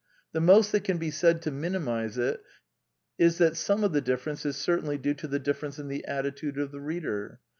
The 0.31 0.41
most 0.41 0.71
that 0.71 0.83
can 0.83 0.97
be 0.97 1.11
said 1.11 1.43
to 1.43 1.51
mini 1.51 1.77
mize 1.77 2.17
it 2.17 2.41
is 3.19 3.37
that 3.37 3.55
some 3.55 3.83
of 3.83 3.93
the 3.93 4.01
difference 4.01 4.47
is 4.47 4.55
ceftainly 4.55 4.99
due 4.99 5.13
to 5.13 5.27
the 5.27 5.37
difference 5.37 5.77
in 5.77 5.89
the 5.89 6.05
attitude 6.05 6.57
of 6.57 6.71
the 6.71 6.81
reader. 6.81 7.39